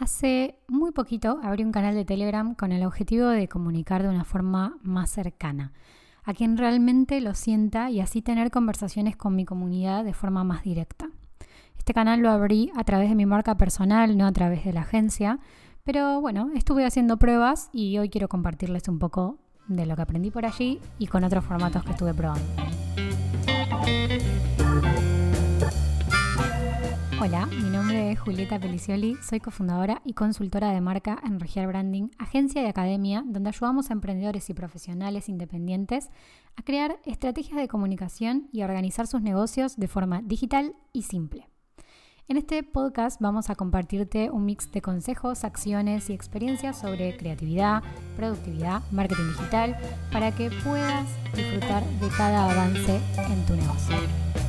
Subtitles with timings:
[0.00, 4.24] Hace muy poquito abrí un canal de Telegram con el objetivo de comunicar de una
[4.24, 5.74] forma más cercana,
[6.24, 10.62] a quien realmente lo sienta y así tener conversaciones con mi comunidad de forma más
[10.62, 11.10] directa.
[11.76, 14.80] Este canal lo abrí a través de mi marca personal, no a través de la
[14.80, 15.38] agencia,
[15.84, 19.36] pero bueno, estuve haciendo pruebas y hoy quiero compartirles un poco
[19.68, 22.46] de lo que aprendí por allí y con otros formatos que estuve probando.
[27.22, 32.08] Hola, mi nombre es Julieta Pelicioli, soy cofundadora y consultora de marca en Regiar Branding,
[32.16, 36.08] agencia y academia donde ayudamos a emprendedores y profesionales independientes
[36.56, 41.46] a crear estrategias de comunicación y a organizar sus negocios de forma digital y simple.
[42.26, 47.82] En este podcast vamos a compartirte un mix de consejos, acciones y experiencias sobre creatividad,
[48.16, 49.76] productividad, marketing digital,
[50.10, 51.06] para que puedas
[51.36, 52.98] disfrutar de cada avance
[53.30, 54.39] en tu negocio.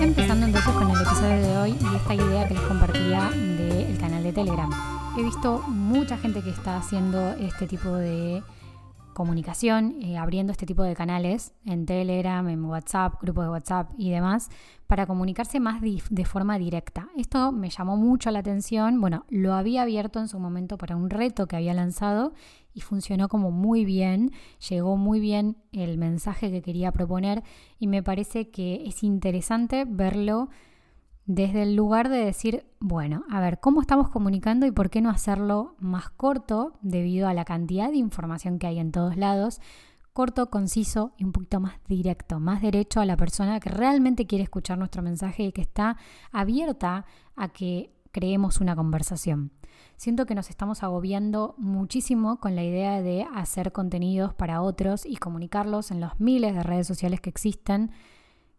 [0.00, 4.22] Empezando entonces con el episodio de hoy y esta idea que les compartía del canal
[4.22, 4.70] de Telegram.
[5.18, 8.42] He visto mucha gente que está haciendo este tipo de
[9.12, 14.10] comunicación, eh, abriendo este tipo de canales en Telegram, en WhatsApp, grupos de WhatsApp y
[14.10, 14.50] demás,
[14.86, 17.08] para comunicarse más de forma directa.
[17.16, 19.00] Esto me llamó mucho la atención.
[19.00, 22.34] Bueno, lo había abierto en su momento para un reto que había lanzado
[22.76, 24.32] y funcionó como muy bien,
[24.68, 27.42] llegó muy bien el mensaje que quería proponer
[27.78, 30.50] y me parece que es interesante verlo
[31.24, 35.08] desde el lugar de decir, bueno, a ver, ¿cómo estamos comunicando y por qué no
[35.08, 39.58] hacerlo más corto debido a la cantidad de información que hay en todos lados?
[40.12, 44.44] Corto, conciso y un poquito más directo, más derecho a la persona que realmente quiere
[44.44, 45.96] escuchar nuestro mensaje y que está
[46.30, 49.50] abierta a que creemos una conversación.
[49.96, 55.16] Siento que nos estamos agobiando muchísimo con la idea de hacer contenidos para otros y
[55.16, 57.90] comunicarlos en los miles de redes sociales que existen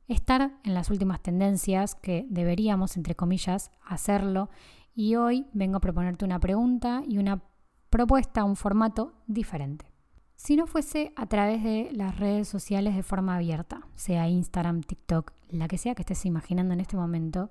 [0.07, 4.49] estar en las últimas tendencias, que deberíamos, entre comillas, hacerlo.
[4.95, 7.43] Y hoy vengo a proponerte una pregunta y una
[7.89, 9.91] propuesta, un formato diferente.
[10.35, 15.33] Si no fuese a través de las redes sociales de forma abierta, sea Instagram, TikTok,
[15.49, 17.49] la que sea que estés imaginando en este momento,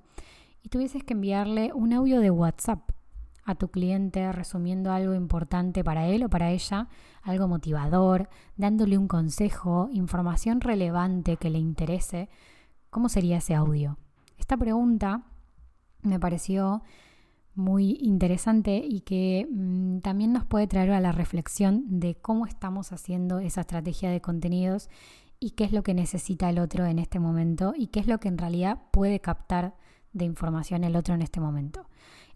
[0.63, 2.91] y tuvieses que enviarle un audio de WhatsApp
[3.47, 6.89] a tu cliente resumiendo algo importante para él o para ella,
[7.23, 12.29] algo motivador, dándole un consejo, información relevante que le interese,
[12.91, 13.99] ¿cómo sería ese audio?
[14.37, 15.23] Esta pregunta
[16.03, 16.83] me pareció
[17.55, 22.93] muy interesante y que mm, también nos puede traer a la reflexión de cómo estamos
[22.93, 24.91] haciendo esa estrategia de contenidos
[25.39, 28.19] y qué es lo que necesita el otro en este momento y qué es lo
[28.19, 29.75] que en realidad puede captar
[30.16, 31.87] de información el otro en este momento.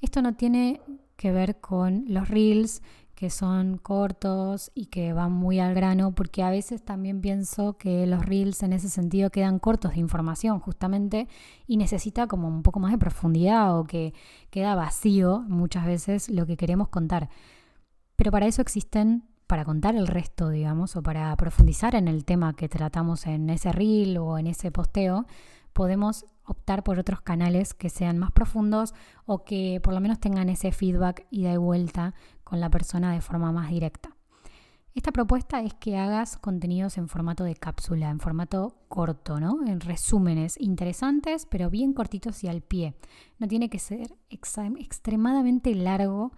[0.00, 0.80] Esto no tiene
[1.16, 2.82] que ver con los reels
[3.14, 8.06] que son cortos y que van muy al grano, porque a veces también pienso que
[8.06, 11.28] los reels en ese sentido quedan cortos de información justamente
[11.66, 14.14] y necesita como un poco más de profundidad o que
[14.48, 17.28] queda vacío muchas veces lo que queremos contar.
[18.16, 22.55] Pero para eso existen, para contar el resto, digamos, o para profundizar en el tema
[22.55, 25.27] que tratamos en ese reel o en ese posteo,
[25.72, 28.94] podemos optar por otros canales que sean más profundos
[29.27, 33.21] o que por lo menos tengan ese feedback y de vuelta con la persona de
[33.21, 34.15] forma más directa.
[34.94, 39.66] Esta propuesta es que hagas contenidos en formato de cápsula, en formato corto, ¿no?
[39.66, 42.94] En resúmenes interesantes, pero bien cortitos y al pie.
[43.41, 46.31] No tiene que ser extremadamente largo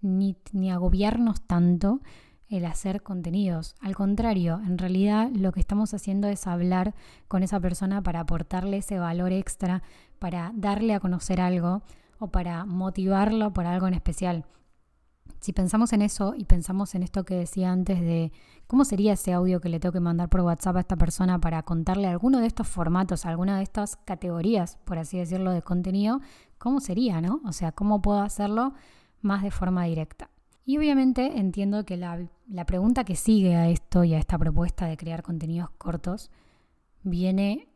[0.00, 2.00] ni, ni agobiarnos tanto
[2.56, 3.74] el hacer contenidos.
[3.80, 6.94] Al contrario, en realidad lo que estamos haciendo es hablar
[7.28, 9.82] con esa persona para aportarle ese valor extra,
[10.18, 11.82] para darle a conocer algo
[12.18, 14.44] o para motivarlo por algo en especial.
[15.40, 18.32] Si pensamos en eso y pensamos en esto que decía antes de
[18.66, 21.62] cómo sería ese audio que le tengo que mandar por WhatsApp a esta persona para
[21.64, 26.20] contarle alguno de estos formatos, alguna de estas categorías, por así decirlo, de contenido,
[26.58, 27.40] ¿cómo sería, no?
[27.44, 28.72] O sea, ¿cómo puedo hacerlo
[29.20, 30.30] más de forma directa?
[30.64, 32.26] Y obviamente entiendo que la,
[32.66, 36.30] pregunta que sigue a esto y a esta propuesta de crear contenidos cortos
[37.02, 37.68] viene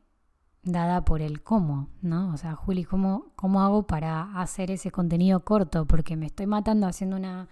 [0.63, 2.33] dada por el cómo, ¿no?
[2.33, 5.87] O sea, Juli, ¿cómo, ¿cómo hago para hacer ese contenido corto?
[5.87, 7.49] Porque me estoy matando haciendo una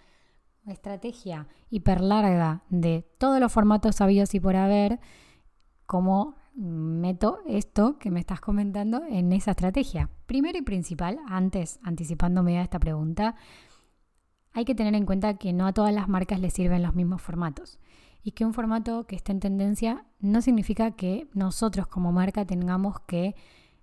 [0.67, 5.01] estrategia hiper larga de todos los formatos sabidos y por haber,
[5.85, 10.09] ¿cómo meto esto que me estás comentando en esa estrategia?
[10.25, 13.37] Primero y principal, antes, anticipándome a esta pregunta,
[14.57, 17.21] hay que tener en cuenta que no a todas las marcas les sirven los mismos
[17.21, 17.79] formatos
[18.23, 22.99] y que un formato que esté en tendencia no significa que nosotros como marca tengamos
[23.01, 23.35] que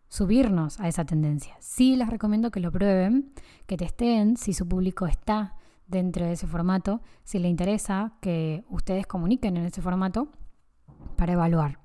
[0.08, 1.56] subirnos a esa tendencia.
[1.60, 3.36] Sí les recomiendo que lo prueben,
[3.68, 9.06] que testeen si su público está dentro de ese formato, si le interesa que ustedes
[9.06, 10.30] comuniquen en ese formato
[11.18, 11.78] para evaluar.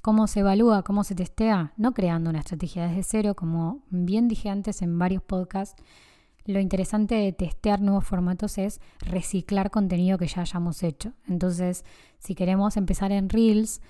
[0.00, 0.84] ¿Cómo se evalúa?
[0.84, 1.72] ¿Cómo se testea?
[1.76, 5.82] No creando una estrategia desde cero, como bien dije antes en varios podcasts.
[6.48, 11.12] Lo interesante de testear nuevos formatos es reciclar contenido que ya hayamos hecho.
[11.28, 11.84] Entonces,
[12.18, 13.82] si queremos empezar en Reels,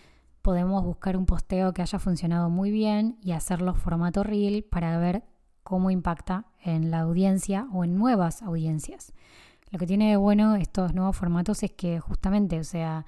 [0.42, 5.22] podemos buscar un posteo que haya funcionado muy bien y hacerlo formato Reel para ver
[5.62, 9.12] cómo impacta en la audiencia o en nuevas audiencias.
[9.70, 13.06] Lo que tiene de bueno estos nuevos formatos es que justamente, o sea,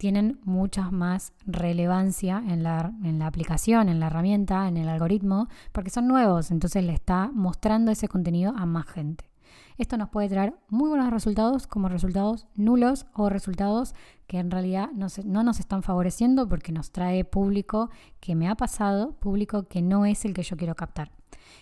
[0.00, 5.46] tienen mucha más relevancia en la, en la aplicación, en la herramienta, en el algoritmo,
[5.72, 9.30] porque son nuevos, entonces le está mostrando ese contenido a más gente.
[9.76, 13.94] Esto nos puede traer muy buenos resultados como resultados nulos o resultados
[14.26, 18.54] que en realidad no, no, nos están favoreciendo porque nos trae público que me ha
[18.54, 21.12] pasado, público que no es el que yo quiero captar.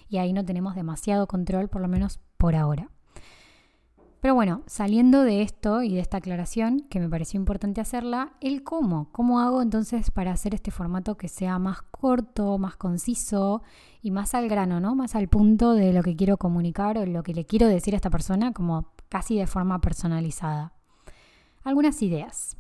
[0.09, 2.89] Y ahí no tenemos demasiado control, por lo menos por ahora.
[4.21, 8.65] Pero bueno, saliendo de esto y de esta aclaración, que me pareció importante hacerla, el
[8.65, 9.11] cómo.
[9.13, 13.63] ¿Cómo hago entonces para hacer este formato que sea más corto, más conciso
[14.03, 14.97] y más al grano, ¿no?
[14.97, 17.97] Más al punto de lo que quiero comunicar o lo que le quiero decir a
[17.97, 20.73] esta persona, como casi de forma personalizada.
[21.63, 22.57] Algunas ideas.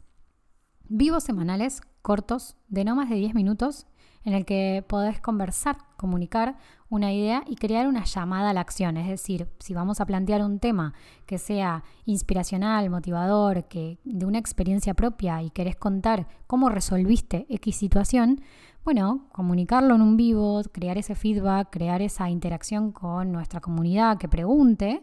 [0.88, 3.86] Vivos semanales cortos de no más de 10 minutos
[4.22, 6.56] en el que podés conversar, comunicar
[6.90, 8.96] una idea y crear una llamada a la acción.
[8.96, 10.94] Es decir, si vamos a plantear un tema
[11.26, 17.76] que sea inspiracional, motivador, que de una experiencia propia y querés contar cómo resolviste X
[17.76, 18.40] situación,
[18.84, 24.28] bueno, comunicarlo en un vivo, crear ese feedback, crear esa interacción con nuestra comunidad que
[24.28, 25.02] pregunte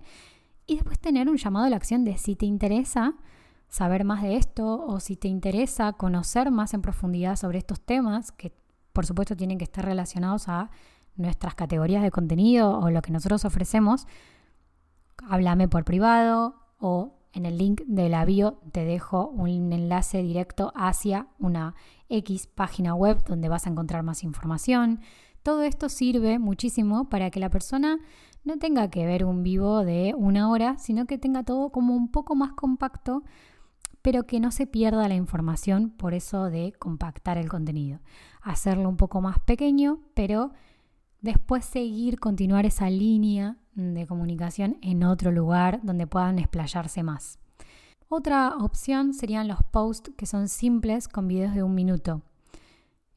[0.66, 3.14] y después tener un llamado a la acción de si te interesa
[3.68, 8.32] saber más de esto o si te interesa conocer más en profundidad sobre estos temas
[8.32, 8.54] que
[8.94, 10.72] por supuesto tienen que estar relacionados a
[11.16, 14.08] nuestras categorías de contenido o lo que nosotros ofrecemos,
[15.28, 20.72] háblame por privado o en el link de la bio te dejo un enlace directo
[20.76, 21.76] hacia una
[22.08, 25.02] X página web donde vas a encontrar más información.
[25.44, 28.00] Todo esto sirve muchísimo para que la persona
[28.44, 32.10] no tenga que ver un vivo de una hora, sino que tenga todo como un
[32.10, 33.24] poco más compacto
[34.06, 38.02] pero que no se pierda la información por eso de compactar el contenido.
[38.44, 40.52] Hacerlo un poco más pequeño, pero
[41.22, 47.40] después seguir, continuar esa línea de comunicación en otro lugar donde puedan explayarse más.
[48.08, 52.22] Otra opción serían los posts que son simples con videos de un minuto.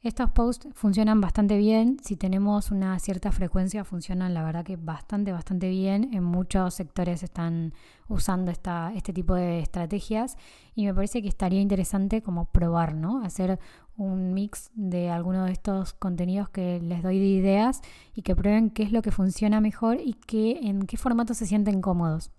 [0.00, 5.32] Estos posts funcionan bastante bien, si tenemos una cierta frecuencia funcionan la verdad que bastante,
[5.32, 6.14] bastante bien.
[6.14, 7.74] En muchos sectores están
[8.08, 10.36] usando esta, este tipo de estrategias
[10.76, 13.24] y me parece que estaría interesante como probar, ¿no?
[13.24, 13.58] Hacer
[13.96, 17.80] un mix de alguno de estos contenidos que les doy de ideas
[18.14, 21.44] y que prueben qué es lo que funciona mejor y qué, en qué formato se
[21.44, 22.30] sienten cómodos.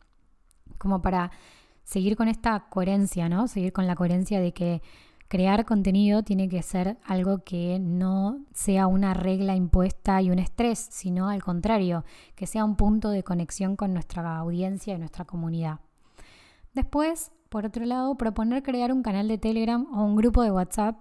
[0.77, 1.31] Como para
[1.83, 3.49] seguir con esta coherencia, ¿no?
[3.49, 4.81] Seguir con la coherencia de que
[5.29, 10.79] crear contenido tiene que ser algo que no sea una regla impuesta y un estrés,
[10.91, 12.03] sino al contrario,
[12.35, 15.79] que sea un punto de conexión con nuestra audiencia y nuestra comunidad.
[16.73, 20.97] Después, por otro lado, proponer crear un canal de Telegram o un grupo de WhatsApp.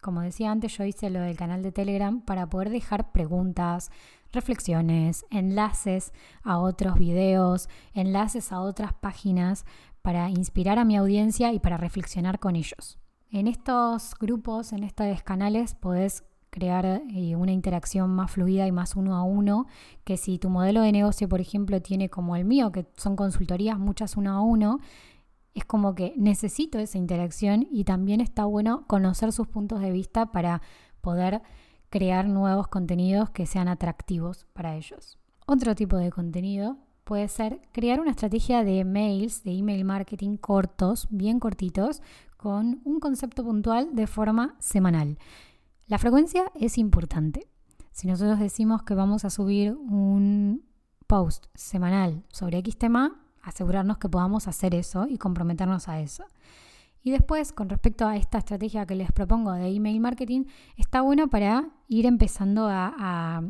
[0.00, 3.90] Como decía antes, yo hice lo del canal de Telegram para poder dejar preguntas,
[4.32, 6.12] reflexiones, enlaces
[6.42, 9.64] a otros videos, enlaces a otras páginas
[10.02, 12.99] para inspirar a mi audiencia y para reflexionar con ellos.
[13.32, 18.96] En estos grupos, en estos canales, podés crear eh, una interacción más fluida y más
[18.96, 19.66] uno a uno,
[20.02, 23.78] que si tu modelo de negocio, por ejemplo, tiene como el mío, que son consultorías
[23.78, 24.80] muchas uno a uno,
[25.54, 30.32] es como que necesito esa interacción y también está bueno conocer sus puntos de vista
[30.32, 30.60] para
[31.00, 31.40] poder
[31.88, 35.18] crear nuevos contenidos que sean atractivos para ellos.
[35.46, 41.08] Otro tipo de contenido puede ser crear una estrategia de mails, de email marketing cortos,
[41.10, 42.02] bien cortitos,
[42.40, 45.18] con un concepto puntual de forma semanal.
[45.88, 47.46] La frecuencia es importante.
[47.92, 50.64] Si nosotros decimos que vamos a subir un
[51.06, 56.24] post semanal sobre X tema, asegurarnos que podamos hacer eso y comprometernos a eso.
[57.02, 60.44] Y después, con respecto a esta estrategia que les propongo de email marketing,
[60.78, 63.42] está bueno para ir empezando a, a,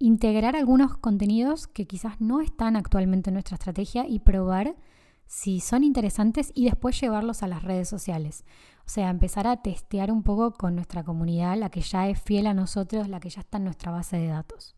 [0.00, 4.74] integrar algunos contenidos que quizás no están actualmente en nuestra estrategia y probar
[5.26, 8.44] si son interesantes y después llevarlos a las redes sociales.
[8.86, 12.46] O sea, empezar a testear un poco con nuestra comunidad, la que ya es fiel
[12.46, 14.76] a nosotros, la que ya está en nuestra base de datos.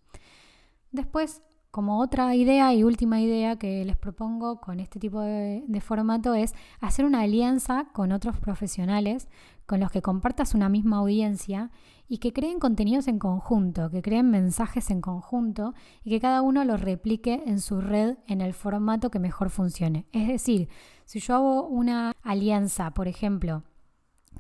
[0.93, 1.43] Después,
[1.77, 6.55] como otra idea y última idea que les propongo con este tipo de, formato es
[6.81, 9.29] hacer una alianza con otros profesionales
[9.67, 11.71] con los que compartas una misma audiencia
[12.09, 16.65] y que creen contenidos en conjunto, que creen mensajes en conjunto y que cada uno
[16.65, 20.07] los replique en su red en el formato que mejor funcione.
[20.13, 20.71] Es decir,
[21.05, 23.65] si yo hago una alianza, por ejemplo,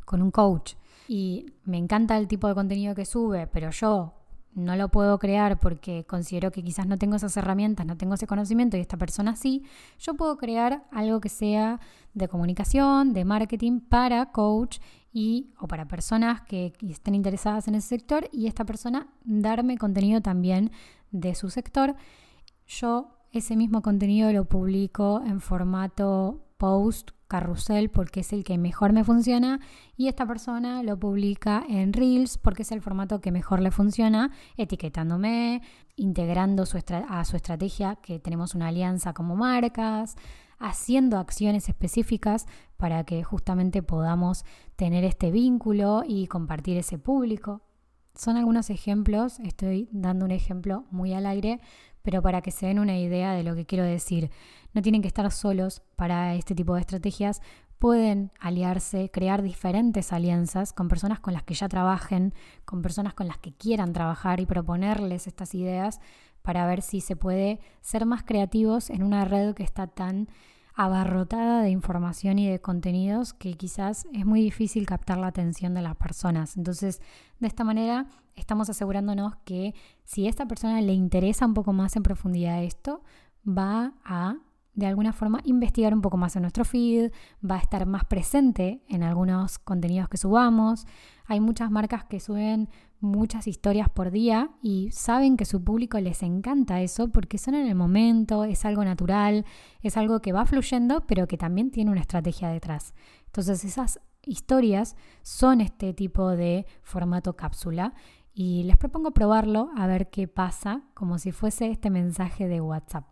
[0.07, 0.73] con un coach
[1.07, 4.15] y me encanta el tipo de contenido que sube, pero yo
[4.57, 8.27] no lo puedo crear porque considero que quizás no tengo esas herramientas, no tengo ese
[8.27, 9.63] conocimiento y esta persona sí,
[9.99, 11.79] yo puedo crear algo que sea
[12.15, 14.79] de comunicación, de marketing para coach
[15.13, 20.23] y o para personas que estén interesadas en ese sector y esta persona darme contenido
[20.23, 20.73] también
[21.11, 21.95] de su sector.
[22.67, 28.93] Yo ese mismo contenido lo publico en formato post carrusel porque es el que mejor
[28.93, 29.61] me funciona
[29.97, 34.31] y esta persona lo publica en Reels porque es el formato que mejor le funciona,
[34.57, 35.63] etiquetándome,
[35.97, 40.17] integrando a su estrategia que tenemos una alianza como marcas,
[40.59, 42.47] haciendo acciones específicas
[42.77, 44.45] para que justamente podamos
[44.77, 47.63] tener este vínculo y compartir ese público.
[48.15, 51.61] Son algunos ejemplos, estoy dando un ejemplo muy al aire,
[52.07, 54.31] pero para que se den una idea de lo que quiero decir.
[54.75, 57.43] No tienen que estar solos para este tipo de estrategias,
[57.81, 62.33] pueden aliarse, crear diferentes alianzas con personas con las que ya trabajen,
[62.65, 65.99] con personas con las que quieran trabajar y proponerles estas ideas
[66.43, 70.29] para ver si se puede ser más creativos en una red que está tan
[70.77, 75.81] abarrotada de información y de contenidos que quizás es muy difícil captar la atención de
[75.81, 76.57] las personas.
[76.57, 77.01] Entonces,
[77.41, 81.97] de esta manera estamos asegurándonos que si a esta persona le interesa un poco más
[81.97, 83.03] en profundidad esto,
[83.47, 84.37] va a
[84.75, 87.11] de alguna forma investigar un poco más en nuestro feed,
[87.43, 90.87] va a estar más presente en algunos contenidos que subamos.
[91.25, 92.69] Hay muchas marcas que suben
[93.01, 97.67] muchas historias por día y saben que su público les encanta eso porque son en
[97.67, 99.45] el momento, es algo natural,
[99.83, 102.95] es algo que va fluyendo, pero que también tiene una estrategia detrás.
[103.27, 107.95] Entonces esas historias son este tipo de formato cápsula
[108.33, 113.07] y les propongo probarlo a ver qué pasa como si fuese este mensaje de WhatsApp.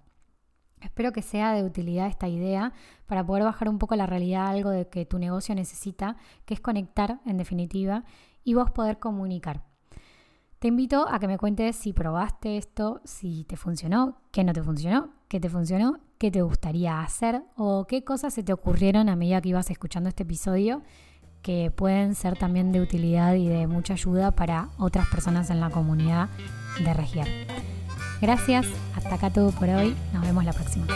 [0.80, 2.74] Espero que sea de utilidad esta idea
[3.06, 6.60] para poder bajar un poco la realidad, algo de que tu negocio necesita, que es
[6.60, 8.04] conectar en definitiva
[8.44, 9.64] y vos poder comunicar.
[10.64, 14.62] Te invito a que me cuentes si probaste esto, si te funcionó, qué no te
[14.62, 19.14] funcionó, qué te funcionó, qué te gustaría hacer o qué cosas se te ocurrieron a
[19.14, 20.80] medida que ibas escuchando este episodio
[21.42, 25.68] que pueden ser también de utilidad y de mucha ayuda para otras personas en la
[25.68, 26.30] comunidad
[26.82, 27.28] de Regiar.
[28.22, 28.66] Gracias,
[28.96, 30.86] hasta acá todo por hoy, nos vemos la próxima.